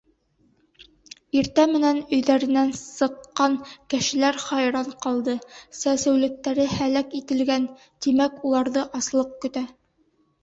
Иртә 1.39 1.63
менән 1.71 1.99
өйҙәренән 2.15 2.71
сыҡҡан 2.79 3.57
кешеләр 3.93 4.39
хайран 4.45 4.89
ҡалды: 5.05 5.35
сәсеүлектәре 5.81 6.65
һәләк 6.73 7.13
ителгән, 7.19 7.67
тимәк, 8.07 8.41
уларҙы 8.53 8.87
аслыҡ 9.01 9.37
көтә. 9.45 9.65